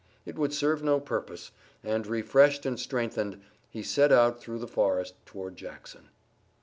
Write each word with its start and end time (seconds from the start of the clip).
It 0.25 0.35
would 0.35 0.51
serve 0.51 0.81
no 0.83 0.99
purpose, 0.99 1.51
and, 1.83 2.07
refreshed 2.07 2.65
and 2.65 2.79
strengthened, 2.79 3.39
he 3.69 3.83
set 3.83 4.11
out 4.11 4.39
through 4.41 4.57
the 4.57 4.67
forest 4.67 5.13
toward 5.27 5.55
Jackson. 5.57 6.09